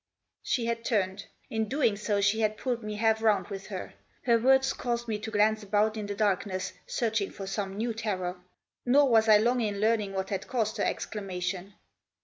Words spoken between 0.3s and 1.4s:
She had turned.